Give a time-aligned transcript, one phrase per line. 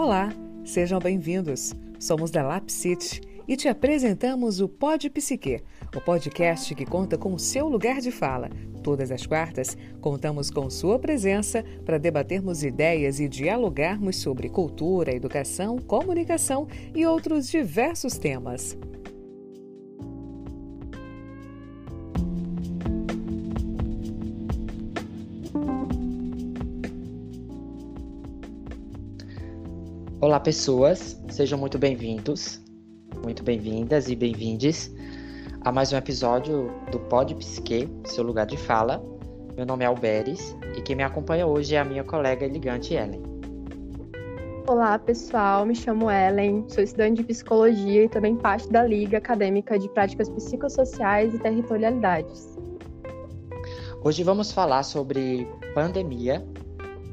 [0.00, 0.32] Olá,
[0.64, 1.74] sejam bem-vindos.
[1.98, 5.60] Somos da Lap City e te apresentamos o Pod Psique,
[5.92, 8.48] o podcast que conta com o seu lugar de fala.
[8.84, 15.78] Todas as quartas, contamos com sua presença para debatermos ideias e dialogarmos sobre cultura, educação,
[15.78, 18.78] comunicação e outros diversos temas.
[30.28, 32.62] Olá, pessoas, sejam muito bem-vindos,
[33.24, 34.94] muito bem-vindas e bem-vindes
[35.62, 39.02] a mais um episódio do Pod Psique, seu lugar de fala.
[39.56, 43.22] Meu nome é Alberes e quem me acompanha hoje é a minha colega elegante Ellen.
[44.66, 49.78] Olá, pessoal, me chamo Ellen, sou estudante de psicologia e também parte da Liga Acadêmica
[49.78, 52.54] de Práticas Psicossociais e Territorialidades.
[54.04, 56.46] Hoje vamos falar sobre pandemia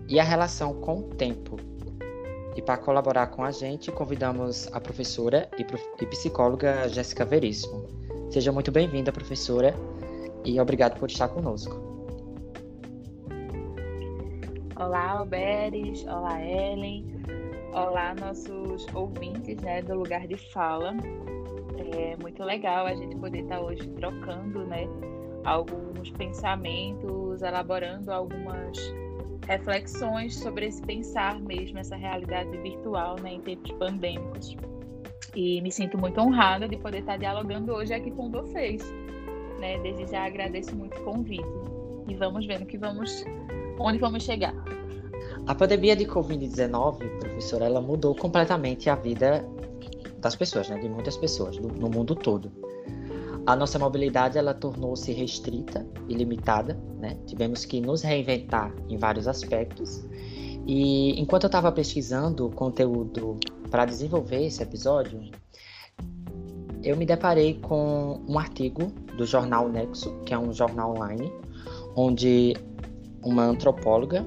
[0.10, 1.56] e a relação com o tempo
[2.56, 7.86] e para colaborar com a gente, convidamos a professora e, psicóloga Jéssica Veríssimo.
[8.30, 9.76] Seja muito bem-vinda, professora,
[10.46, 11.76] e obrigado por estar conosco.
[14.78, 16.06] Olá, Alberes.
[16.06, 17.06] Olá, Ellen.
[17.74, 20.96] Olá, nossos ouvintes né, do Lugar de Fala.
[21.78, 24.88] É muito legal a gente poder estar hoje trocando né,
[25.44, 28.78] alguns pensamentos, elaborando algumas
[29.48, 34.56] reflexões sobre esse pensar mesmo, essa realidade virtual né, em tempos pandêmicos.
[35.36, 38.82] E me sinto muito honrada de poder estar dialogando hoje aqui com vocês.
[39.60, 39.78] Né?
[39.80, 41.44] Desde já agradeço muito o convite.
[42.08, 43.24] E vamos vendo que vamos,
[43.80, 44.56] onde vamos chegar.
[45.48, 49.46] A pandemia de Covid-19, professora, ela mudou completamente a vida
[50.20, 50.80] das pessoas, né?
[50.80, 52.52] de muitas pessoas, do, no mundo todo
[53.46, 57.18] a nossa mobilidade ela tornou-se restrita e limitada, né?
[57.28, 60.04] Tivemos que nos reinventar em vários aspectos.
[60.66, 63.38] E enquanto eu estava pesquisando conteúdo
[63.70, 65.22] para desenvolver esse episódio,
[66.84, 71.32] eu me deparei com um artigo do jornal Nexo, que é um jornal online,
[71.96, 72.56] onde
[73.24, 74.26] uma antropóloga,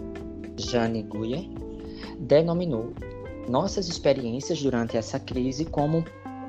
[0.56, 1.48] Jane Guyer,
[2.20, 2.92] denominou
[3.48, 6.04] nossas experiências durante essa crise como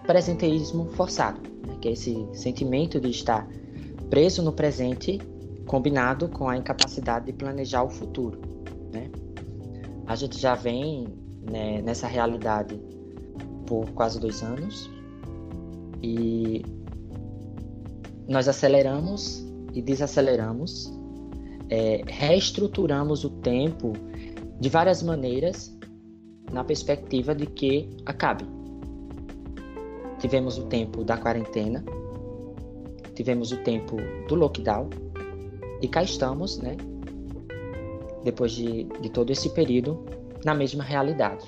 [0.10, 1.40] presenteísmo forçado
[1.80, 3.48] que é esse sentimento de estar
[4.10, 5.20] preso no presente
[5.68, 8.42] combinado com a incapacidade de planejar o futuro.
[8.92, 9.12] Né?
[10.08, 11.08] A gente já vem
[11.44, 12.82] né, nessa realidade
[13.68, 14.90] por quase dois anos
[16.02, 16.66] e
[18.28, 20.92] nós aceleramos e desaceleramos,
[21.70, 23.94] é, reestruturamos o tempo
[24.60, 25.72] de várias maneiras
[26.52, 28.59] na perspectiva de que acabe.
[30.20, 31.84] Tivemos o tempo da quarentena,
[33.16, 33.98] tivemos o tempo
[34.28, 34.90] do lockdown
[35.82, 36.76] e cá estamos, né?
[38.24, 40.04] Depois de, de todo esse período,
[40.44, 41.46] na mesma realidade.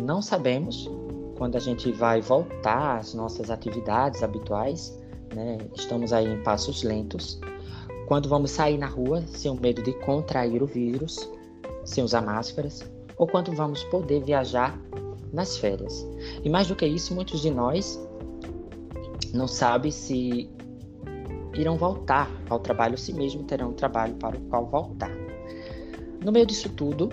[0.00, 0.90] Não sabemos
[1.36, 4.98] quando a gente vai voltar às nossas atividades habituais,
[5.34, 5.58] né?
[5.74, 7.40] Estamos aí em passos lentos.
[8.06, 11.30] Quando vamos sair na rua sem o medo de contrair o vírus,
[11.84, 12.84] sem usar máscaras,
[13.16, 14.78] ou quando vamos poder viajar
[15.32, 16.06] nas férias.
[16.42, 18.00] E mais do que isso, muitos de nós
[19.32, 20.48] não sabem se
[21.54, 25.10] irão voltar ao trabalho, se mesmo terão um trabalho para o qual voltar.
[26.24, 27.10] No meio disso tudo,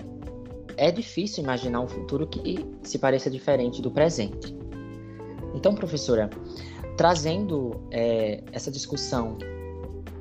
[0.76, 4.54] é difícil imaginar um futuro que se pareça diferente do presente.
[5.54, 6.28] Então, professora,
[6.96, 9.38] trazendo é, essa discussão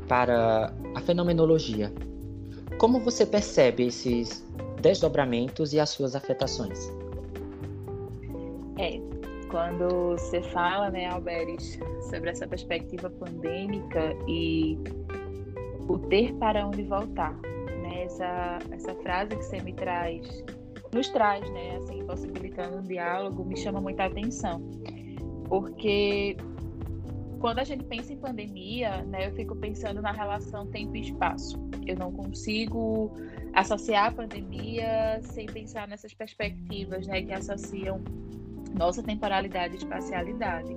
[0.08, 1.92] para a fenomenologia,
[2.78, 4.46] como você percebe esses
[4.82, 6.92] desdobramentos e as suas afetações?
[8.84, 9.00] É,
[9.50, 11.80] quando você fala, né, Alberes,
[12.10, 14.78] sobre essa perspectiva pandêmica e
[15.88, 17.34] o ter para onde voltar,
[17.82, 20.44] né, essa, essa frase que você me traz,
[20.94, 24.62] nos traz, né, assim, possibilitando um diálogo, me chama muita atenção,
[25.48, 26.36] porque
[27.40, 31.58] quando a gente pensa em pandemia, né, eu fico pensando na relação tempo e espaço.
[31.86, 33.14] Eu não consigo
[33.54, 38.02] associar a pandemia sem pensar nessas perspectivas, né, que associam
[38.74, 40.76] nossa temporalidade e espacialidade.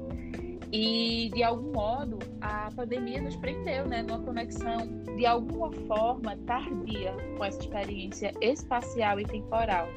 [0.73, 4.79] E, de algum modo, a pandemia nos prendeu né, numa conexão,
[5.17, 9.89] de alguma forma, tardia com essa experiência espacial e temporal.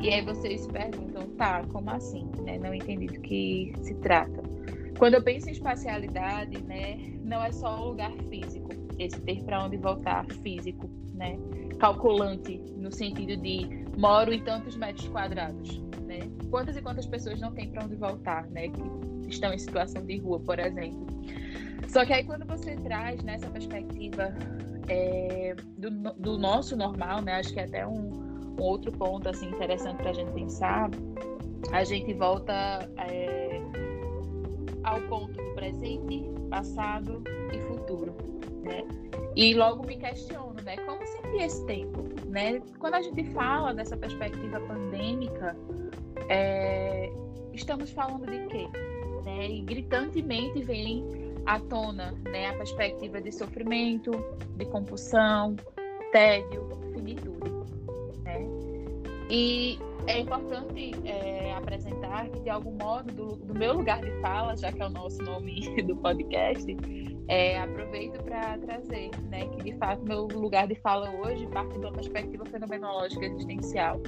[0.00, 2.26] E aí vocês perguntam, tá, como assim?
[2.44, 2.58] Né?
[2.58, 4.42] Não entendi do que se trata.
[4.98, 9.64] Quando eu penso em espacialidade, né, não é só o lugar físico, esse ter para
[9.64, 11.38] onde voltar físico, né?
[11.78, 15.80] Calculante, no sentido de moro em tantos metros quadrados
[16.10, 16.18] né?
[16.50, 18.68] Quantas e quantas pessoas não têm para onde voltar, né?
[18.68, 21.06] Que estão em situação de rua, por exemplo.
[21.88, 24.34] Só que aí quando você traz nessa perspectiva
[24.88, 27.34] é, do, do, nosso normal, né?
[27.34, 28.10] Acho que é até um,
[28.58, 30.90] um outro ponto assim interessante para a gente pensar,
[31.72, 32.52] a gente volta
[32.98, 33.60] é,
[34.82, 37.22] ao ponto do presente, passado
[37.52, 38.14] e futuro,
[38.62, 38.84] né?
[39.36, 40.76] E logo me questiono, né?
[40.78, 42.60] Como seria esse tempo, né?
[42.78, 45.56] Quando a gente fala dessa perspectiva pandêmica,
[46.28, 47.10] é,
[47.52, 48.68] estamos falando de quê?
[49.24, 49.48] Né?
[49.50, 51.04] E gritantemente vem
[51.46, 52.48] à tona, né?
[52.48, 54.10] A perspectiva de sofrimento,
[54.56, 55.56] de compulsão,
[56.12, 57.50] tédio, finitude,
[58.24, 58.46] né?
[59.30, 64.56] E é importante é, apresentar que, de algum modo, do, do, meu lugar de fala,
[64.56, 66.76] já que é o nosso nome do podcast,
[67.30, 71.78] é, aproveito para trazer né, que, de fato, meu lugar de fala hoje parte de
[71.78, 74.00] uma perspectiva fenomenológica existencial,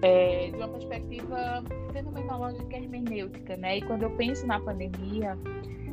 [0.00, 1.62] é, de uma perspectiva
[1.92, 3.58] fenomenológica hermenêutica.
[3.58, 3.78] Né?
[3.78, 5.38] E quando eu penso na pandemia,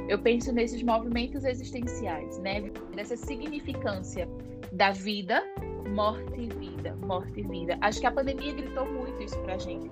[0.08, 2.62] eu penso nesses movimentos existenciais, né?
[2.96, 4.28] Dessa significância
[4.72, 5.44] da vida,
[5.94, 7.78] morte e vida, morte e vida.
[7.82, 9.92] Acho que a pandemia gritou muito isso pra gente.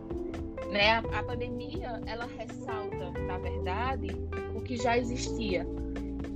[0.72, 0.92] Né?
[0.92, 4.08] A, a pandemia, ela ressalta, na verdade,
[4.56, 5.66] o que já existia.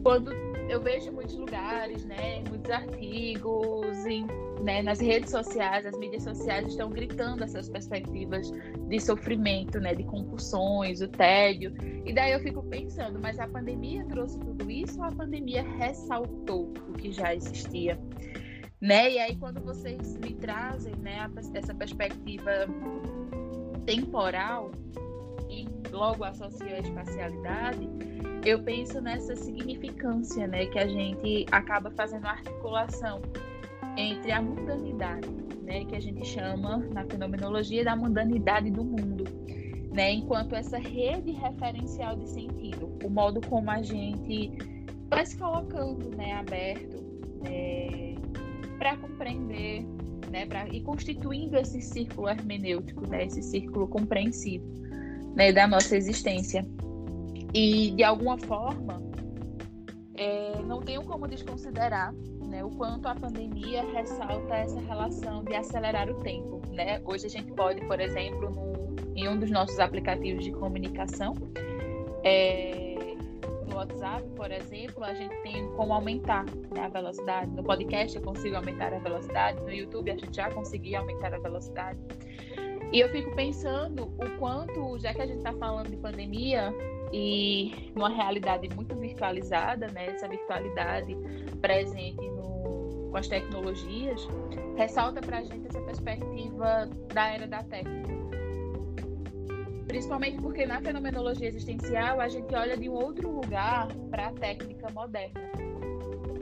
[0.06, 0.31] Quando
[0.69, 4.28] eu vejo muitos lugares, né, muitos artigos, em,
[4.62, 8.52] né, nas redes sociais, as mídias sociais estão gritando essas perspectivas
[8.88, 11.74] de sofrimento, né, de compulsões, o tédio.
[12.06, 16.72] E daí eu fico pensando, mas a pandemia trouxe tudo isso ou a pandemia ressaltou
[16.88, 18.00] o que já existia?
[18.80, 19.13] Né?
[19.13, 22.52] E aí quando vocês me trazem, né, essa perspectiva
[23.88, 24.69] temporal
[25.56, 27.90] e logo associa a espacialidade,
[28.46, 33.22] eu penso nessa significância, né, que a gente acaba fazendo articulação
[33.98, 35.30] entre a mundanidade,
[35.63, 39.24] né, que a gente chama na fenomenologia da mundanidade do mundo,
[39.92, 44.52] né, enquanto essa rede referencial de sentido, o modo como a gente
[45.10, 47.04] vai se colocando, né, aberto,
[47.42, 48.16] né,
[48.78, 49.86] para compreender,
[50.30, 54.85] né, pra, e constituindo esse círculo hermenêutico, né, esse círculo compreensivo,
[55.36, 56.66] né, da nossa existência.
[57.54, 59.02] E, de alguma forma,
[60.16, 62.14] é, não tenho como desconsiderar
[62.48, 66.62] né, o quanto a pandemia ressalta essa relação de acelerar o tempo.
[66.72, 67.02] Né?
[67.06, 71.34] Hoje a gente pode, por exemplo, no, em um dos nossos aplicativos de comunicação,
[72.24, 72.96] é,
[73.68, 77.52] no WhatsApp, por exemplo, a gente tem como aumentar né, a velocidade.
[77.52, 81.40] No podcast eu consigo aumentar a velocidade, no YouTube a gente já conseguiu aumentar a
[81.40, 82.00] velocidade.
[82.92, 86.74] E eu fico pensando o quanto, já que a gente está falando de pandemia,
[87.12, 91.16] e numa realidade muito virtualizada, né, essa virtualidade
[91.62, 94.28] presente no, com as tecnologias,
[94.76, 98.14] ressalta para a gente essa perspectiva da era da técnica.
[99.88, 104.90] Principalmente porque na fenomenologia existencial a gente olha de um outro lugar para a técnica
[104.92, 105.40] moderna,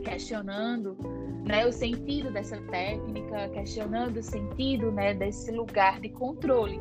[0.04, 0.98] questionando
[1.46, 6.80] né, o sentido dessa técnica, questionando o sentido né, desse lugar de controle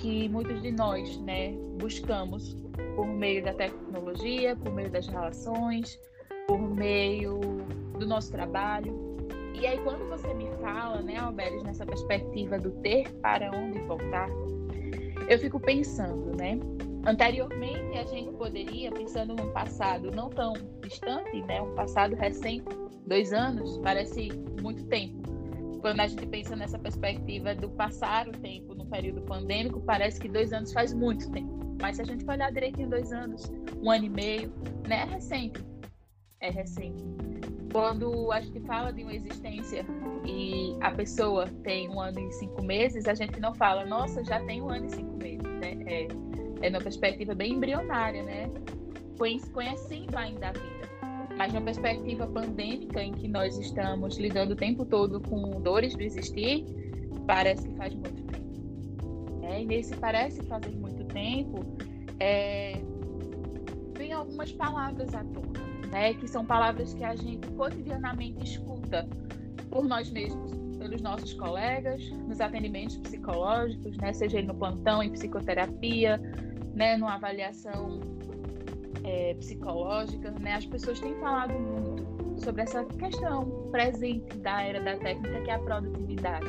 [0.00, 2.56] que muitos de nós né, buscamos
[2.96, 6.00] por meio da tecnologia, por meio das relações,
[6.46, 7.38] por meio
[7.98, 9.18] do nosso trabalho.
[9.54, 14.28] E aí, quando você me fala, né, Alberes, nessa perspectiva do ter para onde voltar,
[15.28, 16.58] eu fico pensando, né?
[17.06, 22.64] Anteriormente, a gente poderia, pensando num passado não tão distante, né, um passado recente,
[23.10, 24.28] dois anos, parece
[24.62, 25.20] muito tempo.
[25.80, 30.28] Quando a gente pensa nessa perspectiva do passar o tempo no período pandêmico, parece que
[30.28, 31.76] dois anos faz muito tempo.
[31.82, 33.50] Mas se a gente olhar direito em dois anos,
[33.82, 34.52] um ano e meio,
[34.86, 35.60] né, é recente.
[36.38, 37.02] É recente.
[37.72, 39.84] Quando a gente fala de uma existência
[40.24, 44.38] e a pessoa tem um ano e cinco meses, a gente não fala, nossa, já
[44.44, 45.78] tem um ano e cinco meses, né?
[45.86, 46.08] É,
[46.66, 48.50] é uma perspectiva bem embrionária, né?
[49.18, 50.89] Conhecendo ainda a vida.
[51.40, 56.02] Mas numa perspectiva pandêmica, em que nós estamos lidando o tempo todo com dores do
[56.02, 56.66] existir,
[57.26, 59.46] parece que faz muito tempo.
[59.46, 61.64] É, e nesse parece fazer muito tempo,
[62.18, 62.82] é,
[63.96, 66.12] vem algumas palavras à tona, né?
[66.12, 69.08] Que são palavras que a gente cotidianamente escuta
[69.70, 74.12] por nós mesmos, pelos nossos colegas, nos atendimentos psicológicos, né?
[74.12, 76.18] Seja no plantão, em psicoterapia,
[76.74, 76.98] né?
[76.98, 78.19] Numa avaliação
[79.10, 80.54] é, psicológica, né?
[80.54, 85.54] As pessoas têm falado muito sobre essa questão presente da era da técnica, que é
[85.54, 86.48] a produtividade.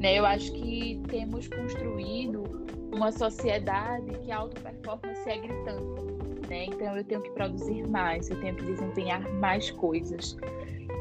[0.00, 0.18] Né?
[0.18, 6.48] Eu acho que temos construído uma sociedade que a auto-performance é gritante.
[6.48, 6.66] Né?
[6.66, 10.36] Então eu tenho que produzir mais, eu tenho que desempenhar mais coisas.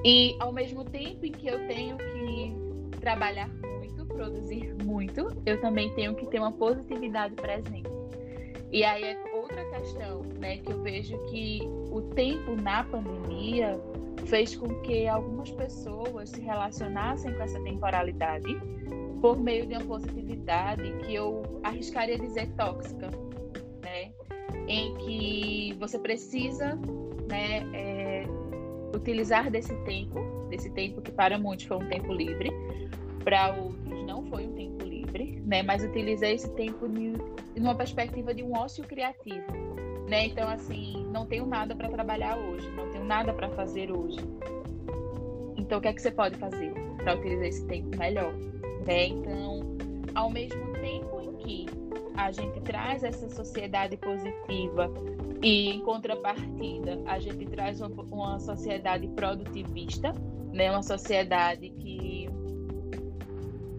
[0.04, 5.94] E ao mesmo tempo em que eu tenho que trabalhar muito, produzir muito, eu também
[5.96, 7.90] tenho que ter uma positividade presente.
[8.72, 9.16] E aí é
[9.56, 13.80] outra questão, né, que eu vejo que o tempo na pandemia
[14.26, 18.58] fez com que algumas pessoas se relacionassem com essa temporalidade
[19.22, 23.10] por meio de uma positividade que eu arriscaria dizer tóxica,
[23.82, 24.12] né?
[24.68, 26.76] Em que você precisa,
[27.30, 28.26] né, é,
[28.96, 30.20] utilizar desse tempo,
[30.50, 32.52] desse tempo que para muitos foi um tempo livre,
[33.24, 35.64] para outros não foi um tempo livre, né?
[35.64, 36.88] Mas utilizar esse tempo
[37.60, 39.52] numa perspectiva de um ócio criativo,
[40.08, 40.26] né?
[40.28, 44.20] Então assim, não tenho nada para trabalhar hoje, não tenho nada para fazer hoje.
[45.58, 48.34] Então o que é que você pode fazer para utilizar esse tempo melhor?
[48.86, 49.08] Né?
[49.08, 49.62] Então,
[50.14, 51.66] ao mesmo tempo em que
[52.16, 54.92] a gente traz essa sociedade positiva
[55.42, 60.14] e, em contrapartida, a gente traz uma, uma sociedade produtivista,
[60.54, 60.72] né?
[60.72, 62.15] uma sociedade que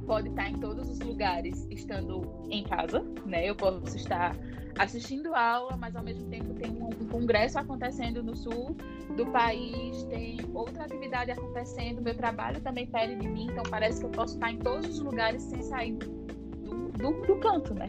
[0.07, 3.49] pode estar em todos os lugares estando em casa, né?
[3.49, 4.37] Eu posso estar
[4.79, 8.77] assistindo aula, mas ao mesmo tempo tem um, congresso acontecendo no sul
[9.17, 14.07] do país, tem outra atividade acontecendo, meu trabalho também pede de mim, então parece que
[14.07, 17.87] eu posso estar em todos os lugares sem sair do, do, do canto, né?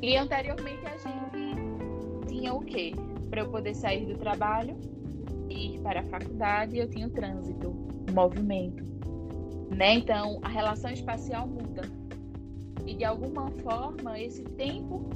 [0.00, 2.92] E anteriormente a gente tinha o quê?
[3.30, 4.78] Para eu poder sair do trabalho,
[5.50, 8.84] ir para a faculdade, eu tinha o trânsito, o movimento,
[9.70, 9.94] né?
[9.94, 11.82] Então a relação espacial muda.
[12.86, 15.10] E de alguma forma, esse tempo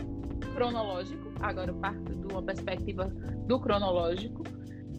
[0.55, 3.07] cronológico, agora eu parto de uma perspectiva
[3.47, 4.45] do cronológico,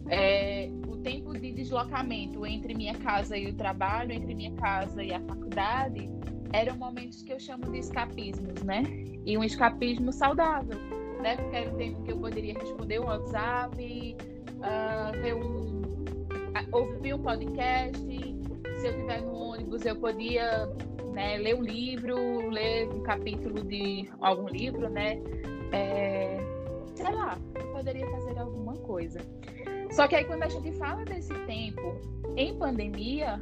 [0.08, 5.12] é, o tempo de deslocamento entre minha casa e o trabalho, entre minha casa e
[5.12, 6.10] a faculdade,
[6.52, 8.82] eram momentos que eu chamo de escapismos, né?
[9.24, 10.78] E um escapismo saudável,
[11.22, 11.36] né?
[11.36, 14.16] Porque era o tempo que eu poderia responder um WhatsApp,
[14.58, 15.82] uh, ver um,
[16.70, 18.33] ouvir um podcast,
[18.84, 20.66] se eu estiver no ônibus eu podia
[21.14, 25.18] né, ler um livro, ler um capítulo de algum livro, né?
[25.72, 26.38] É,
[26.94, 29.20] sei lá, eu poderia fazer alguma coisa.
[29.90, 31.96] Só que aí quando a gente fala desse tempo
[32.36, 33.40] em pandemia,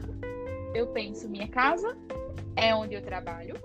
[0.76, 1.96] eu penso minha casa
[2.54, 3.56] é onde eu trabalho.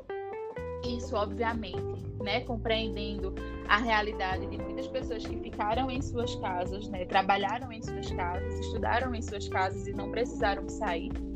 [0.83, 3.35] Isso, obviamente, né, compreendendo
[3.67, 8.59] a realidade de muitas pessoas que ficaram em suas casas, né, trabalharam em suas casas,
[8.61, 11.26] estudaram em suas casas e não precisaram sair.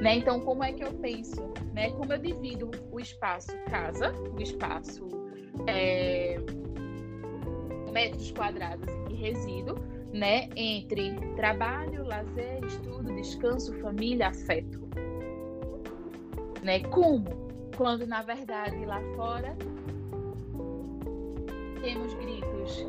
[0.00, 0.16] Né?
[0.16, 1.52] Então, como é que eu penso?
[1.72, 1.90] Né?
[1.90, 5.08] Como eu divido o espaço casa, o espaço
[5.66, 6.38] é,
[7.92, 9.74] metros quadrados em que resido,
[10.12, 10.48] né?
[10.56, 14.88] Entre trabalho, lazer, estudo, descanso, família, afeto.
[16.62, 16.80] Né?
[16.90, 17.48] Como?
[17.76, 19.56] Quando, na verdade, lá fora
[21.80, 22.86] temos gritos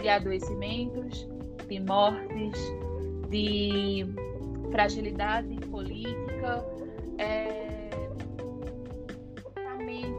[0.00, 1.28] de adoecimentos,
[1.68, 2.58] de mortes,
[3.28, 4.06] de
[4.70, 6.23] fragilidade política,
[7.18, 7.90] é,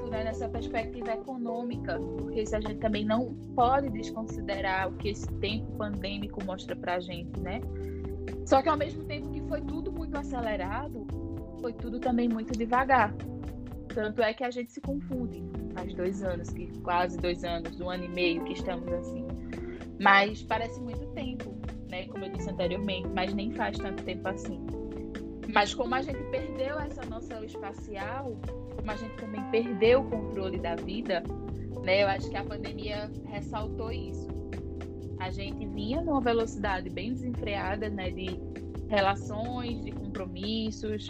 [0.09, 5.27] né, nessa perspectiva econômica, porque isso a gente também não pode desconsiderar o que esse
[5.39, 7.59] tempo pandêmico mostra para a gente, né?
[8.45, 11.05] Só que ao mesmo tempo que foi tudo muito acelerado,
[11.59, 13.13] foi tudo também muito devagar.
[13.93, 17.89] Tanto é que a gente se confunde faz dois anos, que quase dois anos, um
[17.89, 19.25] ano e meio que estamos assim.
[19.99, 21.55] Mas parece muito tempo
[21.95, 22.05] né?
[22.07, 24.59] Como eu disse anteriormente, mas nem faz tanto tempo assim.
[25.55, 28.37] Mas como a gente perdeu essa noção espacial,
[28.75, 31.23] como a gente também perdeu o controle da vida,
[31.81, 32.03] né?
[32.03, 34.27] Eu acho que a pandemia ressaltou isso.
[35.17, 38.11] A gente vinha numa velocidade bem desenfreada, né?
[38.11, 38.37] De
[38.89, 41.07] relações, de compromissos,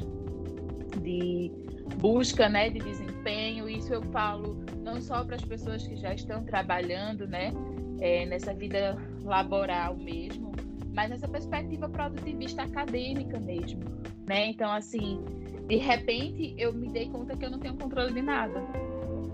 [1.02, 1.52] de
[1.98, 2.70] busca, né?
[2.70, 3.68] De desempenho.
[3.68, 7.52] Isso eu falo não só para as pessoas que já estão trabalhando, né?
[8.00, 10.54] É, nessa vida laboral mesmo,
[10.96, 13.82] mas essa perspectiva produtivista acadêmica mesmo,
[14.25, 14.48] né?
[14.48, 15.24] Então, assim,
[15.68, 18.62] de repente eu me dei conta que eu não tenho controle de nada.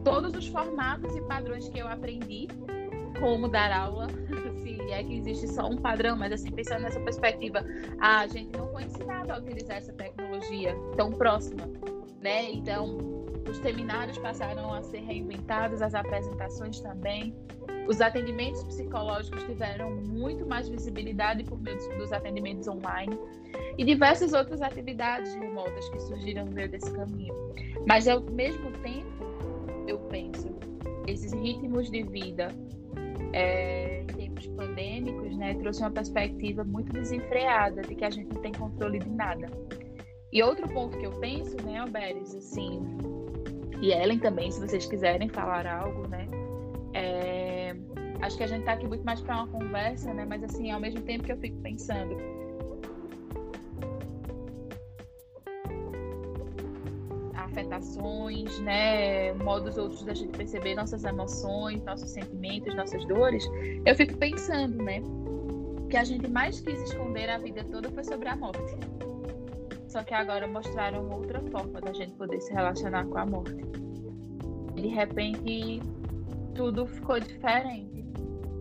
[0.03, 2.47] Todos os formatos e padrões que eu aprendi,
[3.19, 4.07] como dar aula,
[4.63, 7.63] se é que existe só um padrão, mas assim, pensando nessa perspectiva,
[7.99, 11.69] a gente não foi ensinado a utilizar essa tecnologia tão próxima,
[12.19, 12.51] né?
[12.51, 17.35] Então, os seminários passaram a ser reinventados, as apresentações também.
[17.87, 23.17] Os atendimentos psicológicos tiveram muito mais visibilidade por meio dos atendimentos online
[23.77, 27.33] e diversas outras atividades remotas que surgiram no meio desse caminho.
[27.87, 29.25] Mas ao mesmo tempo,
[29.87, 30.55] eu penso,
[31.07, 32.49] esses ritmos de vida
[33.33, 38.41] é, em tempos pandêmicos, né, trouxe uma perspectiva muito desenfreada de que a gente não
[38.41, 39.47] tem controle de nada.
[40.31, 42.81] E outro ponto que eu penso, né, Alberes, assim,
[43.81, 46.27] e Ellen também, se vocês quiserem falar algo, né,
[46.93, 47.75] é,
[48.21, 50.25] acho que a gente está aqui muito mais para uma conversa, né?
[50.25, 52.15] Mas assim, ao mesmo tempo que eu fico pensando,
[57.33, 63.45] afetações, né, modos outros da gente perceber nossas emoções, nossos sentimentos, nossas dores,
[63.85, 65.01] eu fico pensando, né,
[65.89, 69.00] que a gente mais quis esconder a vida toda foi sobre a morte.
[69.91, 73.61] Só que agora mostraram outra forma da gente poder se relacionar com a morte.
[74.73, 75.81] De repente,
[76.55, 78.05] tudo ficou diferente.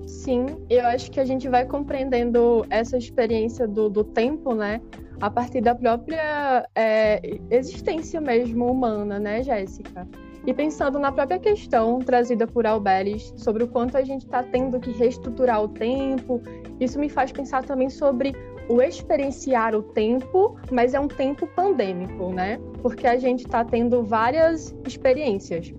[0.09, 4.81] Sim, eu acho que a gente vai compreendendo essa experiência do, do tempo, né?
[5.21, 10.09] A partir da própria é, existência mesmo humana, né, Jéssica?
[10.45, 14.81] E pensando na própria questão trazida por Alberes sobre o quanto a gente está tendo
[14.81, 16.43] que reestruturar o tempo,
[16.81, 18.35] isso me faz pensar também sobre
[18.71, 22.61] o experienciar o tempo, mas é um tempo pandêmico, né?
[22.81, 25.75] Porque a gente está tendo várias experiências: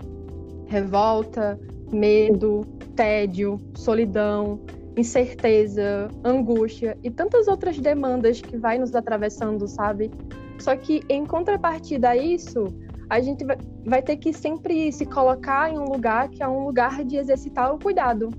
[0.67, 1.57] revolta,
[1.89, 4.59] medo, tédio, solidão,
[4.97, 10.11] incerteza, angústia e tantas outras demandas que vai nos atravessando, sabe?
[10.59, 12.67] Só que em contrapartida a isso,
[13.09, 13.45] a gente
[13.85, 17.73] vai ter que sempre se colocar em um lugar que é um lugar de exercitar
[17.73, 18.29] o cuidado.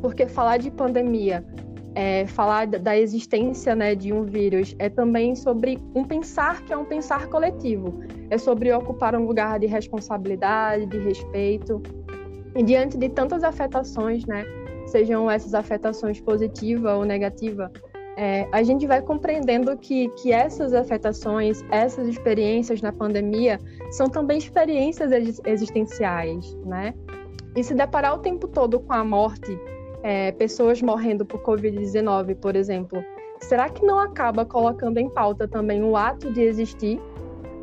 [0.00, 1.44] Porque falar de pandemia,
[1.94, 6.76] é, falar da existência né, de um vírus, é também sobre um pensar que é
[6.76, 8.00] um pensar coletivo.
[8.30, 11.82] É sobre ocupar um lugar de responsabilidade, de respeito.
[12.54, 14.44] E diante de tantas afetações, né,
[14.86, 17.70] sejam essas afetações positiva ou negativa,
[18.16, 23.58] é, a gente vai compreendendo que, que essas afetações, essas experiências na pandemia,
[23.90, 25.10] são também experiências
[25.46, 26.94] existenciais, né?
[27.56, 29.58] E se deparar o tempo todo com a morte,
[30.02, 33.02] é, pessoas morrendo por Covid-19, por exemplo,
[33.40, 37.00] será que não acaba colocando em pauta também o ato de existir?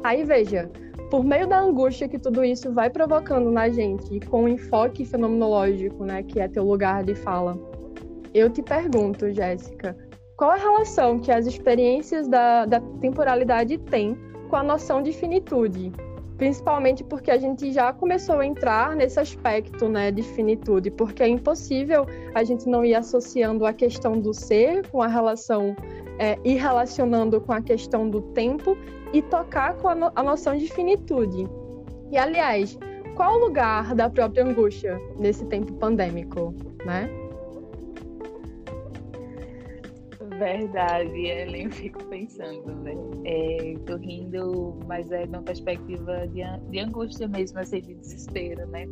[0.03, 0.69] Aí veja,
[1.09, 6.05] por meio da angústia que tudo isso vai provocando na gente, com o enfoque fenomenológico,
[6.05, 7.57] né, que é teu lugar de fala,
[8.33, 9.97] eu te pergunto, Jéssica,
[10.37, 14.17] qual a relação que as experiências da, da temporalidade têm
[14.49, 15.91] com a noção de finitude?
[16.39, 21.27] Principalmente porque a gente já começou a entrar nesse aspecto né, de finitude, porque é
[21.27, 25.75] impossível a gente não ir associando a questão do ser com a relação
[26.17, 28.77] é, e relacionando com a questão do tempo
[29.11, 31.45] e tocar com a, no, a noção de finitude.
[32.09, 32.79] E, aliás,
[33.17, 37.09] qual o lugar da própria angústia nesse tempo pandêmico, né?
[40.39, 42.93] Verdade, eu fico pensando, né?
[43.25, 48.85] É, tô rindo, mas é numa perspectiva de, de angústia mesmo, assim, de desespero, né?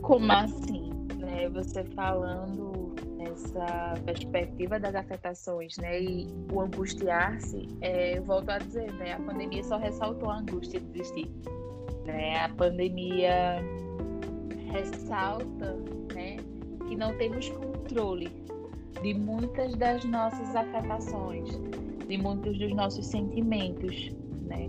[0.00, 1.46] Como assim, né?
[1.50, 6.02] Você falando nessa perspectiva das afetações, né?
[6.02, 9.12] E o angustiar-se, é, volto a dizer, né?
[9.12, 11.30] A pandemia só ressaltou a angústia de existir,
[12.06, 12.44] né?
[12.44, 13.62] A pandemia
[14.72, 15.76] ressalta,
[16.14, 16.38] né?
[16.88, 18.40] Que não temos controle
[19.02, 21.48] de muitas das nossas afetações,
[22.06, 24.10] de muitos dos nossos sentimentos,
[24.42, 24.68] né?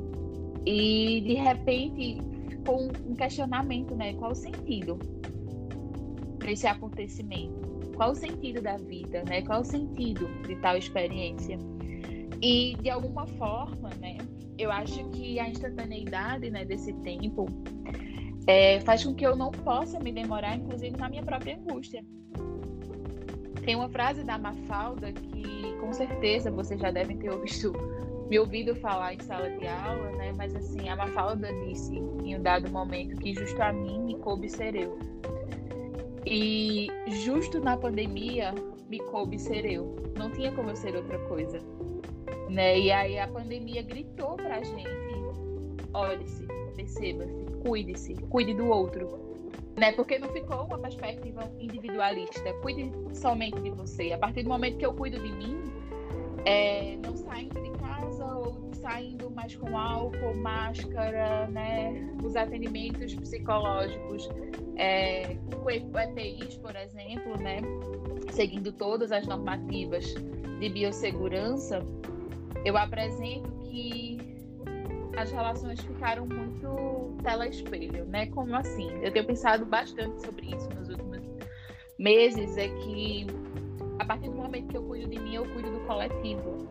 [0.65, 2.21] E de repente
[2.65, 4.13] com um questionamento, né?
[4.13, 4.97] Qual o sentido
[6.39, 7.61] desse acontecimento?
[7.95, 9.41] Qual o sentido da vida, né?
[9.41, 11.57] Qual o sentido de tal experiência?
[12.41, 14.17] E de alguma forma, né?
[14.57, 17.47] Eu acho que a instantaneidade, né, desse tempo
[18.45, 22.03] é, faz com que eu não possa me demorar, inclusive na minha própria angústia,
[23.63, 27.73] tem uma frase da Mafalda que com certeza vocês já devem ter ouvido,
[28.29, 30.33] me ouvido falar em sala de aula, né?
[30.35, 34.49] Mas assim, a Mafalda disse em um dado momento que justo a mim me coube
[34.49, 34.97] ser eu.
[36.25, 38.53] E justo na pandemia
[38.89, 39.95] me coube ser eu.
[40.17, 41.59] Não tinha como eu ser outra coisa.
[42.49, 42.79] Né?
[42.79, 44.87] E aí a pandemia gritou pra gente:
[45.93, 46.45] olhe-se,
[46.75, 49.30] perceba-se, cuide-se, cuide do outro
[49.77, 49.91] né?
[49.93, 52.53] Porque não ficou uma perspectiva individualista.
[52.61, 54.11] Cuide somente de você.
[54.11, 55.63] A partir do momento que eu cuido de mim,
[56.45, 62.09] é, não saindo de casa ou saindo mais com álcool, máscara, né?
[62.23, 64.29] Os atendimentos psicológicos
[64.75, 67.61] é, com EPIs, por exemplo, né?
[68.31, 70.13] Seguindo todas as normativas
[70.59, 71.85] de biossegurança,
[72.65, 74.10] eu apresento que
[75.17, 78.27] as relações ficaram muito tela-espelho, né?
[78.27, 78.89] Como assim?
[79.01, 81.21] Eu tenho pensado bastante sobre isso nos últimos
[81.97, 83.27] meses, é que
[83.99, 86.67] a partir do momento que eu cuido de mim, eu cuido do coletivo.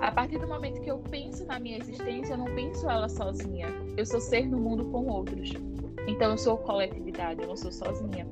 [0.00, 3.66] A partir do momento que eu penso na minha existência, eu não penso ela sozinha.
[3.96, 5.52] Eu sou ser no mundo com outros.
[6.06, 8.26] Então eu sou coletividade, eu não sou sozinha.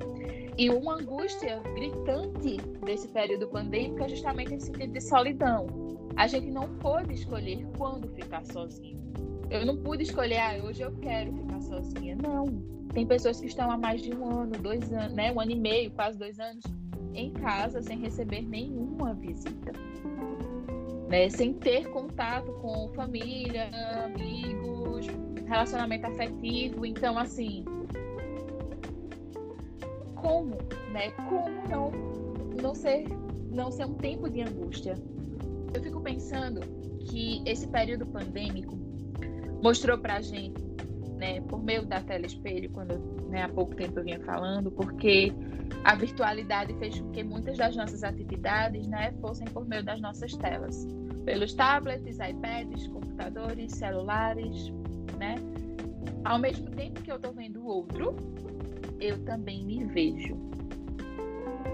[0.57, 5.67] E uma angústia gritante desse período pandêmico é justamente esse sentido de solidão.
[6.15, 9.00] A gente não pôde escolher quando ficar sozinho.
[9.51, 12.15] Eu não pude escolher, ah, hoje eu quero ficar sozinha.
[12.15, 12.47] Não.
[12.93, 15.31] Tem pessoas que estão há mais de um ano, dois anos, né?
[15.33, 16.63] Um ano e meio, quase dois anos,
[17.13, 19.73] em casa sem receber nenhuma visita.
[21.09, 21.29] Né?
[21.29, 23.69] Sem ter contato com família,
[24.05, 25.07] amigos,
[25.45, 26.85] relacionamento afetivo.
[26.85, 27.65] Então, assim,
[30.15, 30.55] como,
[30.93, 31.11] né?
[31.27, 31.91] Como não,
[32.61, 33.05] não ser,
[33.51, 34.95] não ser um tempo de angústia?
[35.73, 36.61] eu fico pensando
[36.99, 38.77] que esse período pandêmico
[39.61, 40.61] mostrou para a gente,
[41.17, 42.97] né, por meio da tela espelho, quando
[43.29, 45.31] né, há pouco tempo eu vinha falando, porque
[45.83, 50.35] a virtualidade fez com que muitas das nossas atividades né, fossem por meio das nossas
[50.35, 50.87] telas,
[51.25, 54.71] pelos tablets, iPads, computadores, celulares,
[55.17, 55.35] né?
[56.23, 58.15] Ao mesmo tempo que eu estou vendo o outro,
[58.99, 60.35] eu também me vejo.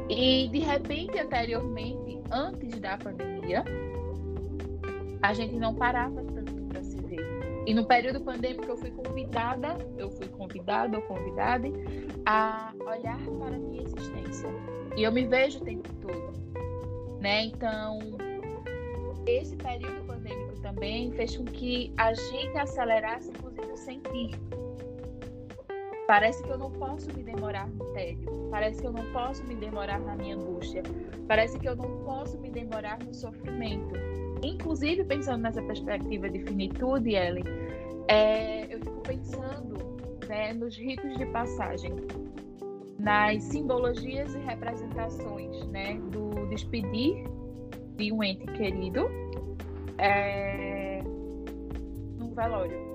[0.09, 3.63] E de repente, anteriormente, antes da pandemia,
[5.21, 6.23] a gente não parava
[7.67, 11.67] E no período pandêmico eu fui convidada, eu fui convidada ou convidada
[12.25, 14.47] a olhar para a minha existência.
[14.95, 16.31] E eu me vejo o tempo todo,
[17.19, 17.43] né?
[17.43, 17.99] Então,
[19.25, 24.31] esse período pandêmico também fez com que a gente acelerasse, inclusive, o sentir.
[26.07, 28.47] Parece que eu não posso me demorar no tédio.
[28.49, 30.83] Parece que eu não posso me demorar na minha angústia.
[31.27, 33.93] Parece que eu não posso me demorar no sofrimento.
[34.43, 37.43] Inclusive, pensando nessa perspectiva de finitude, Ellen,
[38.07, 39.77] é, eu fico pensando
[40.27, 41.93] né, nos ritos de passagem,
[42.99, 47.23] nas simbologias e representações né, do despedir
[47.95, 49.09] de um ente querido
[49.97, 51.01] é,
[52.17, 52.87] no velório.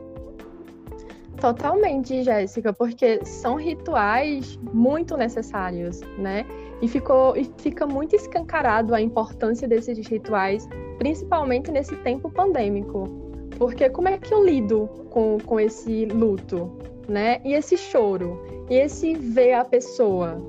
[1.41, 6.47] Totalmente, Jéssica, porque são rituais muito necessários, né?
[6.83, 10.69] E, ficou, e fica muito escancarado a importância desses rituais,
[10.99, 13.09] principalmente nesse tempo pandêmico.
[13.57, 16.73] Porque como é que eu lido com, com esse luto,
[17.09, 17.41] né?
[17.45, 20.43] E esse choro, e esse ver a pessoa.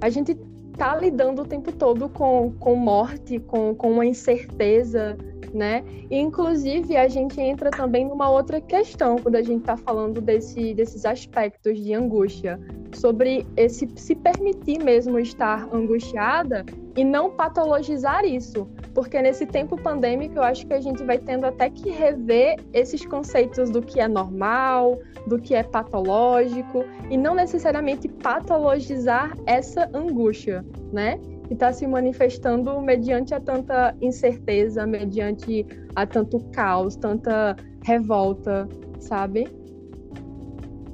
[0.00, 0.34] A gente
[0.78, 5.18] tá lidando o tempo todo com, com morte, com, com uma incerteza,
[5.52, 5.84] né?
[6.10, 10.74] E, inclusive, a gente entra também numa outra questão quando a gente está falando desse,
[10.74, 12.60] desses aspectos de angústia,
[12.92, 16.64] sobre esse se permitir mesmo estar angustiada
[16.96, 21.46] e não patologizar isso, porque nesse tempo pandêmico eu acho que a gente vai tendo
[21.46, 27.34] até que rever esses conceitos do que é normal, do que é patológico e não
[27.34, 31.20] necessariamente patologizar essa angústia, né?
[31.50, 38.68] Que está se manifestando mediante a tanta incerteza, mediante a tanto caos, tanta revolta,
[39.00, 39.48] sabe?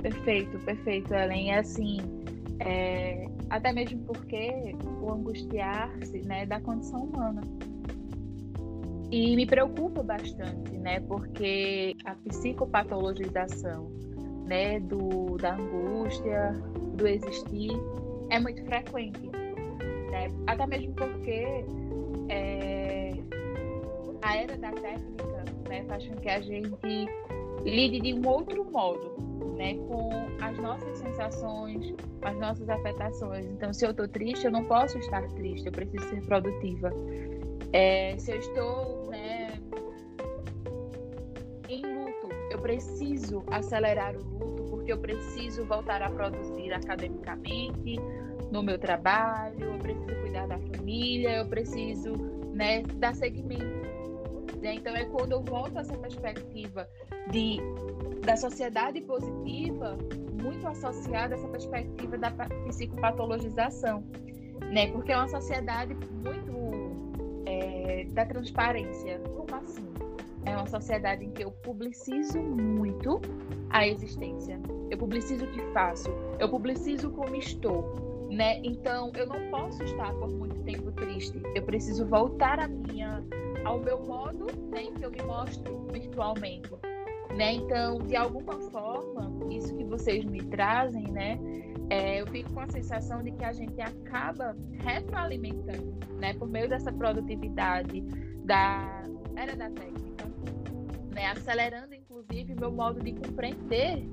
[0.00, 1.50] Perfeito, perfeito, Ellen.
[1.50, 1.98] É assim,
[2.60, 7.42] é, até mesmo porque o angustiar-se né, da condição humana.
[9.10, 11.00] E me preocupa bastante, né?
[11.00, 13.92] Porque a psicopatologização
[14.46, 16.52] né, do, da angústia,
[16.96, 17.72] do existir,
[18.30, 19.45] é muito frequente
[20.10, 20.30] né?
[20.46, 21.64] Até mesmo porque
[22.28, 23.12] é,
[24.22, 27.08] a era da técnica né, faz com que a gente
[27.64, 29.16] lide de um outro modo,
[29.56, 33.46] né, com as nossas sensações, as nossas afetações.
[33.46, 36.92] Então, se eu estou triste, eu não posso estar triste, eu preciso ser produtiva.
[37.72, 39.60] É, se eu estou né,
[41.68, 47.96] em luto, eu preciso acelerar o luto, porque eu preciso voltar a produzir academicamente,
[48.56, 52.14] no meu trabalho, eu preciso cuidar da família, eu preciso
[52.54, 53.86] né, dar seguimento.
[54.62, 54.76] Né?
[54.76, 56.88] Então é quando eu volto a essa perspectiva
[57.30, 57.58] de,
[58.24, 59.98] da sociedade positiva,
[60.42, 62.30] muito associada a essa perspectiva da
[62.66, 64.02] psicopatologização,
[64.72, 64.90] né?
[64.90, 69.18] Porque é uma sociedade muito é, da transparência.
[69.36, 69.86] Como assim?
[70.46, 73.20] É uma sociedade em que eu publicizo muito
[73.68, 74.58] a existência.
[74.90, 76.08] Eu publicizo o que faço.
[76.38, 78.60] Eu publicizo como estou né?
[78.62, 81.40] Então, eu não posso estar por muito tempo triste.
[81.54, 83.22] Eu preciso voltar a minha
[83.64, 86.70] ao meu modo, né, que eu me mostro virtualmente,
[87.36, 87.54] né?
[87.54, 91.38] Então, de alguma forma, isso que vocês me trazem, né?
[91.90, 96.32] É, eu fico com a sensação de que a gente acaba retroalimentando, né?
[96.34, 98.00] Por meio dessa produtividade
[98.44, 99.02] da
[99.34, 100.26] era da técnica,
[101.12, 101.26] né?
[101.26, 104.08] Acelerando, inclusive, meu modo de compreender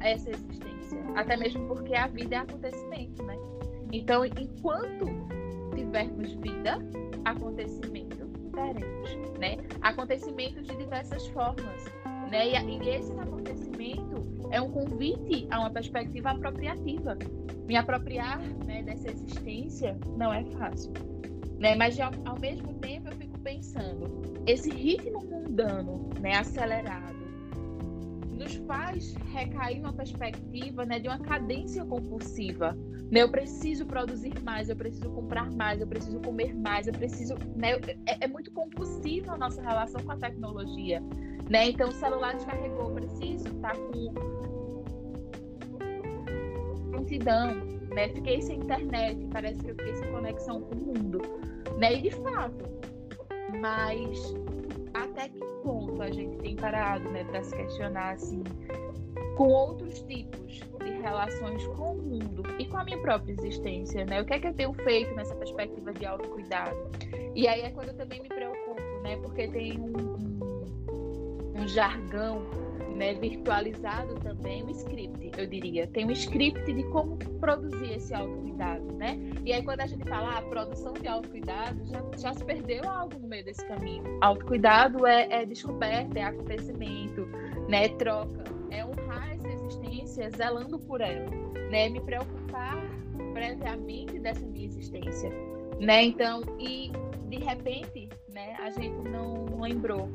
[0.00, 0.98] essa existência.
[1.14, 3.36] Até mesmo porque a vida é acontecimento, né?
[3.92, 5.06] Então, enquanto
[5.74, 6.78] tivermos vida,
[7.24, 9.56] acontecimento teremos, né?
[9.82, 11.84] Acontecimentos de diversas formas,
[12.30, 12.48] né?
[12.48, 17.16] E, e esse acontecimento é um convite a uma perspectiva apropriativa.
[17.66, 20.92] Me apropriar né, dessa existência não é fácil,
[21.58, 21.74] né?
[21.74, 27.27] Mas ao, ao mesmo tempo eu fico pensando, esse ritmo mundano, né, acelerado
[28.38, 32.76] nos faz recair uma perspectiva né, de uma cadência compulsiva.
[33.10, 33.22] Né?
[33.22, 37.34] Eu preciso produzir mais, eu preciso comprar mais, eu preciso comer mais, eu preciso.
[37.56, 37.72] Né?
[38.06, 41.02] É, é muito compulsiva a nossa relação com a tecnologia.
[41.50, 41.70] Né?
[41.70, 44.14] Então, o celular descarregou, eu preciso estar tá com
[46.90, 47.54] prontidão.
[47.94, 48.08] Né?
[48.10, 51.22] Fiquei sem internet, parece que eu fiquei sem conexão com o mundo.
[51.78, 51.96] Né?
[51.96, 52.64] E de fato,
[53.60, 54.34] Mas
[54.94, 58.42] até que ponto a gente tem parado, né, para se questionar assim,
[59.36, 64.20] com outros tipos de relações com o mundo e com a minha própria existência, né?
[64.20, 66.76] O que é que eu tenho feito nessa perspectiva de autocuidado?
[67.34, 69.16] E aí é quando eu também me preocupo, né?
[69.22, 72.42] Porque tem um, um, um jargão
[72.98, 75.86] né, virtualizado também um script, eu diria.
[75.86, 79.16] Tem um script de como produzir esse autocuidado, né?
[79.44, 83.16] E aí quando a gente fala ah, produção de autocuidado, já, já se perdeu algo
[83.20, 84.02] no meio desse caminho.
[84.20, 87.24] Autocuidado é, é descoberta, é acontecimento,
[87.68, 87.84] né?
[87.84, 91.30] É troca, é honrar essa existência, zelando por ela,
[91.70, 91.88] né?
[91.88, 92.82] Me preocupar
[93.32, 95.30] previamente dessa minha existência,
[95.78, 96.02] né?
[96.02, 96.90] Então, e
[97.28, 100.08] de repente, né, a gente não lembrou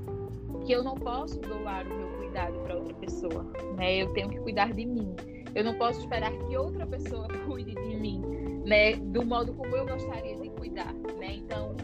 [0.65, 3.45] que eu não posso doar o meu cuidado para outra pessoa,
[3.77, 4.01] né?
[4.01, 5.15] Eu tenho que cuidar de mim.
[5.53, 8.21] Eu não posso esperar que outra pessoa cuide de mim,
[8.65, 8.93] né?
[8.95, 11.35] Do modo como eu gostaria de cuidar, né?
[11.35, 11.75] Então,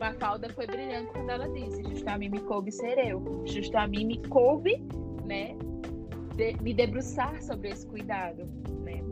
[0.00, 3.86] Mafalda foi brilhante quando ela disse: Justo a mim me coube ser eu, justo a
[3.86, 4.82] mim me coube,
[5.24, 5.56] né?
[6.34, 8.44] De, me debruçar sobre esse cuidado,
[8.82, 9.02] né?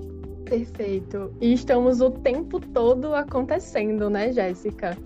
[0.45, 1.35] Perfeito.
[1.40, 4.97] E estamos o tempo todo acontecendo, né, Jéssica?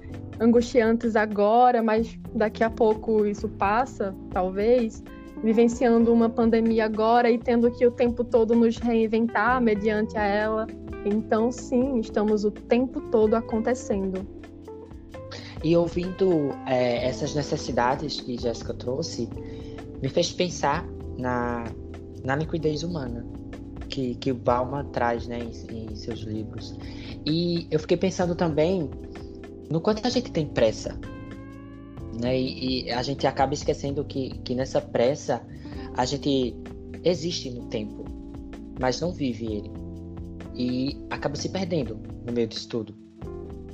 [0.41, 5.03] Angustiantes agora, mas daqui a pouco isso passa, talvez
[5.43, 10.67] vivenciando uma pandemia agora e tendo que o tempo todo nos reinventar mediante a ela.
[11.05, 14.27] Então, sim, estamos o tempo todo acontecendo.
[15.63, 19.29] E ouvindo é, essas necessidades que Jéssica trouxe,
[20.01, 21.65] me fez pensar na,
[22.25, 23.27] na liquidez humana
[23.89, 26.77] que, que o Bauman traz né, em, em seus livros.
[27.27, 28.89] E eu fiquei pensando também
[29.71, 30.99] no quanto a gente tem pressa
[32.19, 32.39] né?
[32.39, 35.43] E, e, a gente acaba esquecendo que, que nessa pressa
[35.97, 36.55] a gente
[37.05, 38.05] existe no tempo,
[38.81, 39.71] mas não vive ele.
[40.55, 42.95] E acaba se perdendo no meio disso tudo.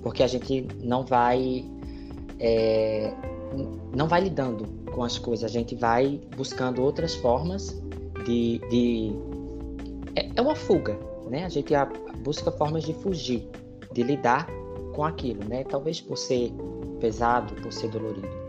[0.03, 1.65] Porque a gente não vai.
[2.39, 3.13] É,
[3.97, 7.81] não vai lidando com as coisas, a gente vai buscando outras formas
[8.27, 8.61] de.
[8.69, 9.13] de...
[10.15, 10.99] É, é uma fuga,
[11.31, 11.45] né?
[11.45, 11.73] A gente
[12.23, 13.49] busca formas de fugir,
[13.93, 14.47] de lidar
[14.95, 15.65] com aquilo, né?
[15.65, 16.53] Talvez por ser
[17.01, 18.45] pesado, por ser dolorido.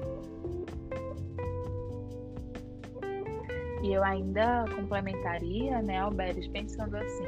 [3.84, 7.25] E eu ainda complementaria, né, Alberes, pensando assim.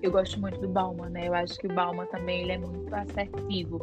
[0.00, 1.28] Eu gosto muito do Bauman, né?
[1.28, 3.80] Eu acho que o Bauman também ele é muito assertivo.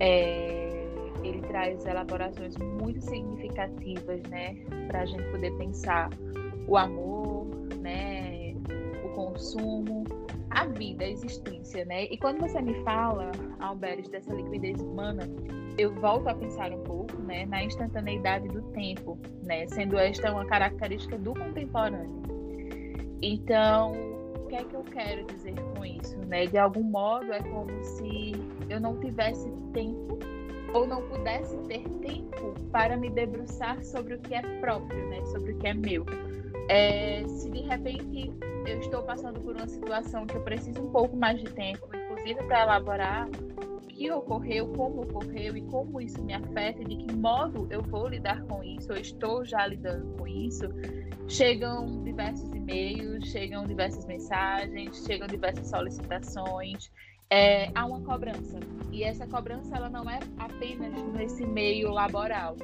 [0.00, 0.86] É,
[1.22, 4.54] ele traz elaborações muito significativas, né,
[4.86, 6.10] para a gente poder pensar
[6.66, 7.46] o amor,
[7.80, 8.35] né,
[9.26, 10.04] consumo,
[10.50, 12.04] a vida, a existência, né?
[12.04, 15.28] E quando você me fala, Alberes, dessa liquidez humana,
[15.76, 20.46] eu volto a pensar um pouco, né, na instantaneidade do tempo, né, sendo esta uma
[20.46, 22.22] característica do contemporâneo.
[23.20, 23.92] Então,
[24.36, 26.46] o que é que eu quero dizer com isso, né?
[26.46, 28.32] De algum modo é como se
[28.68, 30.18] eu não tivesse tempo
[30.72, 35.24] ou não pudesse ter tempo para me debruçar sobre o que é próprio, né?
[35.26, 36.04] Sobre o que é meu.
[36.68, 38.32] É, se de repente
[38.66, 42.42] eu estou passando por uma situação que eu preciso um pouco mais de tempo, inclusive
[42.44, 47.14] para elaborar o que ocorreu, como ocorreu e como isso me afeta e de que
[47.14, 50.64] modo eu vou lidar com isso, eu estou já lidando com isso,
[51.28, 56.90] chegam diversos e-mails, chegam diversas mensagens, chegam diversas solicitações.
[57.30, 58.58] É, há uma cobrança
[58.92, 62.56] e essa cobrança ela não é apenas nesse meio laboral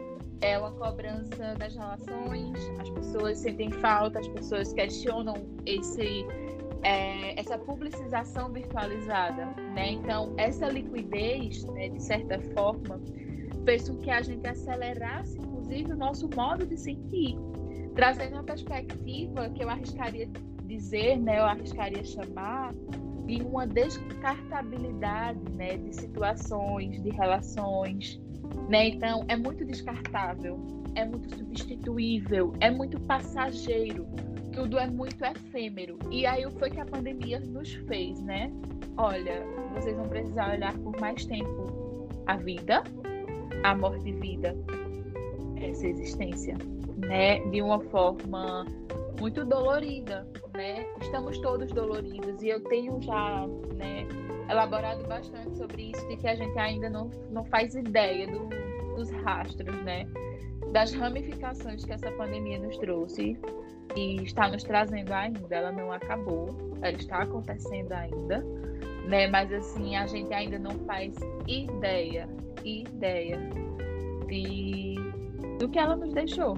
[0.43, 6.27] é uma cobrança das relações, as pessoas sentem falta, as pessoas questionam esse,
[6.83, 9.93] é, essa publicização virtualizada, né?
[9.93, 13.01] Então, essa liquidez, né, de certa forma,
[13.65, 17.39] fez com que a gente acelerasse, inclusive, o nosso modo de sentir,
[17.95, 20.29] trazendo uma perspectiva que eu arriscaria
[20.65, 22.75] dizer, né, eu arriscaria chamar
[23.27, 28.21] de uma descartabilidade, né, de situações, de relações,
[28.69, 28.89] né?
[28.89, 30.59] Então, é muito descartável,
[30.95, 34.07] é muito substituível, é muito passageiro,
[34.53, 35.99] tudo é muito efêmero.
[36.11, 38.53] E aí, foi que a pandemia nos fez, né?
[38.97, 39.43] Olha,
[39.75, 42.83] vocês vão precisar olhar por mais tempo a vida,
[43.63, 44.57] a morte e vida,
[45.57, 46.57] essa existência,
[46.99, 47.41] né?
[47.51, 48.67] De uma forma
[49.19, 50.87] muito dolorida, né?
[51.01, 54.07] Estamos todos doloridos e eu tenho já, né?
[54.53, 58.49] Elaborado bastante sobre isso, de que a gente ainda não, não faz ideia do,
[58.95, 60.07] dos rastros, né?
[60.73, 63.37] Das ramificações que essa pandemia nos trouxe
[63.97, 65.55] e está nos trazendo ainda.
[65.55, 66.49] Ela não acabou,
[66.81, 68.45] ela está acontecendo ainda,
[69.07, 69.27] né?
[69.27, 71.15] Mas assim, a gente ainda não faz
[71.47, 72.29] ideia,
[72.65, 73.39] ideia
[74.27, 74.97] de
[75.59, 76.57] do que ela nos deixou,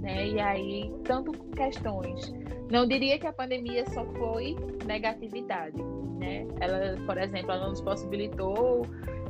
[0.00, 0.28] né?
[0.28, 2.32] E aí, tanto questões.
[2.70, 4.54] Não diria que a pandemia só foi
[4.86, 5.82] negatividade,
[6.18, 6.46] né?
[6.60, 8.86] Ela, por exemplo, ela nos possibilitou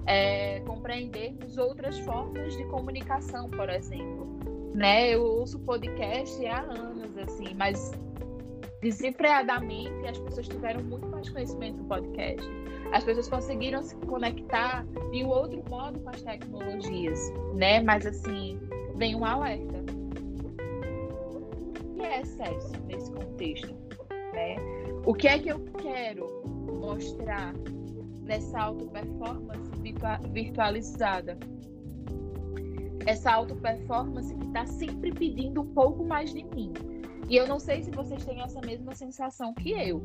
[0.07, 4.27] é, compreendermos outras formas de comunicação, por exemplo.
[4.74, 5.14] Né?
[5.14, 7.92] Eu ouço podcast há anos, assim, mas
[8.81, 12.48] desenfreadamente as pessoas tiveram muito mais conhecimento do podcast.
[12.92, 17.18] As pessoas conseguiram se conectar de um outro modo com as tecnologias,
[17.55, 17.81] né?
[17.83, 18.59] Mas assim,
[18.94, 19.79] vem um alerta.
[21.74, 23.74] O que é excesso nesse contexto?
[24.33, 24.57] Né?
[25.05, 26.38] O que é que eu quero
[26.92, 27.55] mostrar
[28.22, 29.70] nessa auto-performance
[30.33, 31.38] virtualizada?
[33.07, 36.72] Essa auto-performance que está sempre pedindo um pouco mais de mim
[37.29, 40.03] e eu não sei se vocês têm essa mesma sensação que eu,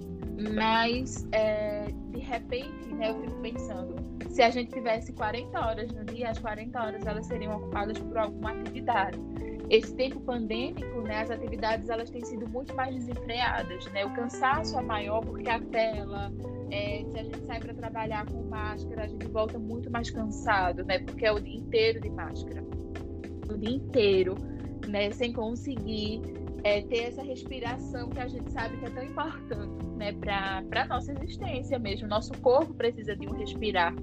[0.56, 3.96] mas é, de repente, né, eu fico pensando,
[4.30, 8.18] se a gente tivesse 40 horas no dia, as 40 horas elas seriam ocupadas por
[8.18, 9.18] alguma atividade.
[9.70, 14.06] Esse tempo pandêmico, né, as atividades elas têm sido muito mais desenfreadas, né?
[14.06, 16.30] O cansaço é maior porque a tela,
[16.74, 20.84] é, se a gente sai para trabalhar com máscara, a gente volta muito mais cansado,
[20.84, 20.98] né?
[21.00, 22.64] Porque é o dia inteiro de máscara,
[23.48, 24.36] o dia inteiro,
[24.88, 25.12] né?
[25.12, 26.20] Sem conseguir
[26.64, 30.88] é, ter essa respiração que a gente sabe que é tão importante né, para a
[30.88, 32.08] nossa existência mesmo.
[32.08, 33.94] Nosso corpo precisa de um respirar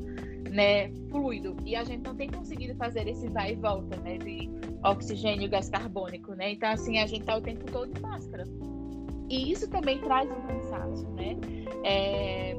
[0.48, 4.48] né, fluido e a gente não tem conseguido fazer esse vai e volta né, de
[4.84, 6.34] oxigênio e gás carbônico.
[6.34, 6.52] Né?
[6.52, 8.44] Então, assim, a gente está o tempo todo de máscara.
[9.30, 11.08] E isso também traz um cansaço.
[11.12, 11.38] Né?
[11.84, 12.50] É,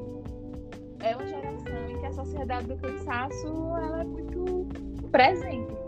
[1.00, 4.66] é uma geração em que a sociedade do cansaço ela é muito
[5.10, 5.82] presente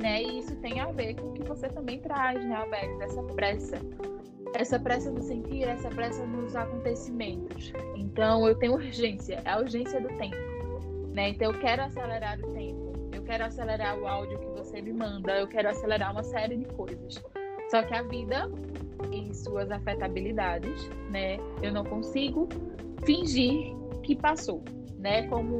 [0.00, 0.22] né?
[0.22, 3.02] E isso tem a ver com o que você também traz, né, Alberto?
[3.02, 3.76] Essa pressa.
[4.54, 7.72] Essa pressa no sentir, essa pressa nos acontecimentos.
[7.96, 10.36] Então, eu tenho urgência, é a urgência do tempo,
[11.12, 11.30] né?
[11.30, 15.38] Então, eu quero acelerar o tempo, eu quero acelerar o áudio que você me manda,
[15.38, 17.22] eu quero acelerar uma série de coisas.
[17.70, 18.50] Só que a vida,
[19.12, 21.38] em suas afetabilidades, né?
[21.62, 22.48] Eu não consigo
[23.04, 24.62] fingir que passou,
[24.98, 25.26] né?
[25.28, 25.58] Como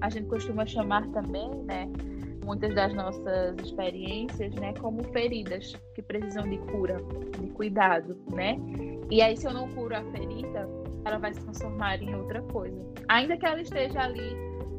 [0.00, 1.90] a gente costuma chamar também, né?
[2.46, 6.96] muitas das nossas experiências, né, como feridas que precisam de cura,
[7.40, 8.56] de cuidado, né?
[9.10, 10.68] E aí se eu não curo a ferida,
[11.04, 12.80] ela vai se transformar em outra coisa.
[13.08, 14.34] Ainda que ela esteja ali,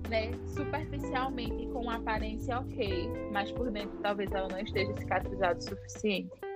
[0.10, 6.47] né, superficialmente com aparência ok, mas por dentro talvez ela não esteja cicatrizada o suficiente.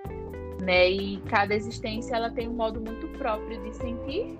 [0.61, 0.91] Né?
[0.91, 4.37] E cada existência ela tem um modo muito próprio de sentir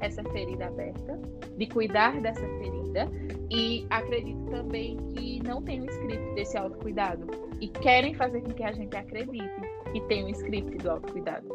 [0.00, 1.20] essa ferida aberta,
[1.56, 3.08] de cuidar dessa ferida
[3.50, 7.26] e acredito também que não tem um script desse autocuidado
[7.60, 9.60] e querem fazer com que a gente acredite
[9.92, 11.46] que tem um script do autocuidado.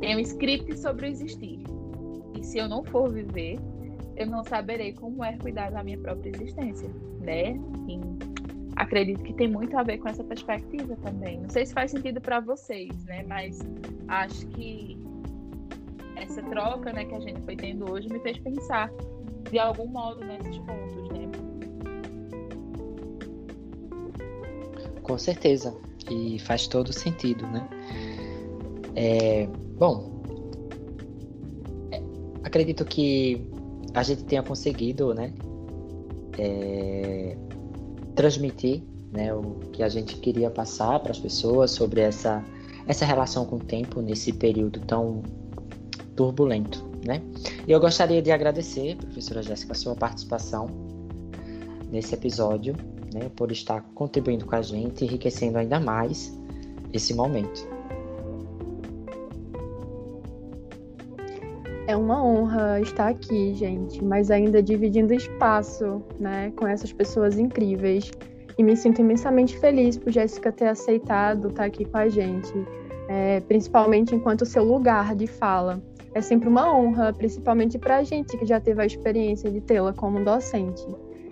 [0.00, 1.58] Tem um script sobre o existir.
[2.38, 3.58] E se eu não for viver,
[4.16, 6.88] eu não saberei como é cuidar da minha própria existência,
[7.20, 7.58] né?
[8.76, 11.40] Acredito que tem muito a ver com essa perspectiva também.
[11.40, 13.24] Não sei se faz sentido para vocês, né?
[13.26, 13.58] Mas
[14.08, 14.96] acho que
[16.16, 18.90] essa troca né, que a gente foi tendo hoje me fez pensar
[19.50, 21.30] de algum modo nesses pontos, né?
[25.02, 25.74] Com certeza.
[26.10, 27.68] E faz todo sentido, né?
[28.94, 30.22] É, bom,
[32.44, 33.50] acredito que
[33.92, 35.32] a gente tenha conseguido, né?
[36.38, 37.36] É,
[38.16, 42.42] transmitir né, o que a gente queria passar para as pessoas sobre essa,
[42.88, 45.22] essa relação com o tempo nesse período tão
[46.16, 47.22] turbulento, né?
[47.68, 50.66] E eu gostaria de agradecer, professora Jéssica, a sua participação
[51.92, 52.74] nesse episódio,
[53.14, 56.36] né, por estar contribuindo com a gente, enriquecendo ainda mais
[56.92, 57.75] esse momento.
[61.96, 68.10] É uma honra estar aqui, gente, mas ainda dividindo espaço, né, com essas pessoas incríveis.
[68.58, 72.52] E me sinto imensamente feliz por Jéssica ter aceitado estar aqui com a gente,
[73.08, 75.82] é, principalmente enquanto seu lugar de fala
[76.12, 79.94] é sempre uma honra, principalmente para a gente que já teve a experiência de tê-la
[79.94, 80.86] como docente.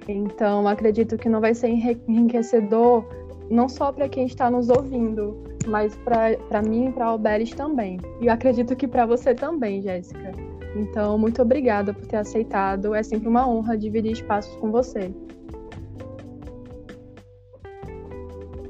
[0.09, 1.69] Então, acredito que não vai ser
[2.09, 3.05] enriquecedor
[3.51, 8.01] não só para quem está nos ouvindo, mas para mim e para Alberes também.
[8.21, 10.54] E acredito que para você também, Jéssica.
[10.75, 12.95] Então, muito obrigada por ter aceitado.
[12.95, 15.13] É sempre uma honra dividir espaços com você.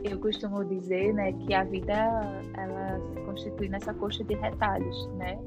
[0.02, 1.94] Eu costumo dizer, né, que a vida
[2.54, 5.38] ela se constitui nessa coxa de retalhos, né?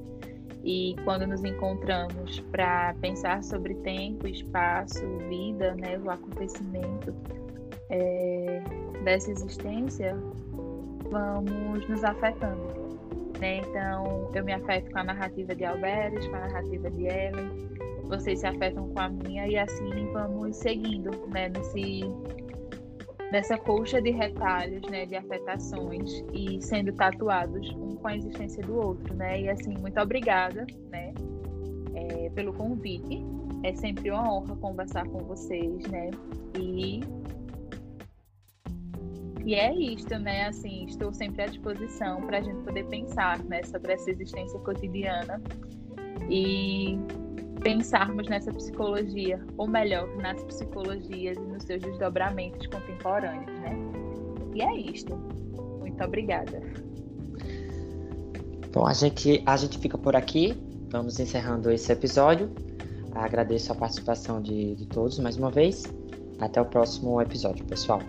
[0.63, 4.99] E quando nos encontramos para pensar sobre tempo, espaço,
[5.29, 7.13] vida, né, o acontecimento
[7.89, 8.61] é,
[9.03, 10.17] dessa existência,
[11.09, 12.87] vamos nos afetando.
[13.39, 13.57] Né?
[13.57, 17.67] Então, eu me afeto com a narrativa de Alberes, com a narrativa de Ellen,
[18.07, 22.01] vocês se afetam com a minha e assim vamos seguindo né, nesse
[23.31, 28.77] nessa colcha de retalhos, né, de afetações e sendo tatuados um com a existência do
[28.77, 29.41] outro, né?
[29.41, 31.13] E assim, muito obrigada, né,
[31.93, 33.21] é, pelo convite
[33.63, 36.09] É sempre uma honra conversar com vocês, né?
[36.57, 37.01] E
[39.47, 40.47] e é isto, né?
[40.47, 45.41] Assim, estou sempre à disposição para a gente poder pensar né, sobre essa existência cotidiana
[46.29, 46.99] e
[47.63, 53.71] pensarmos nessa psicologia, ou melhor, nas psicologias e nos seus desdobramentos contemporâneos, né?
[54.53, 55.15] E é isto.
[55.79, 56.61] Muito obrigada.
[58.73, 60.61] Bom, a gente, a gente fica por aqui.
[60.89, 62.51] Vamos encerrando esse episódio.
[63.13, 65.85] Agradeço a participação de, de todos mais uma vez.
[66.37, 68.01] Até o próximo episódio, pessoal.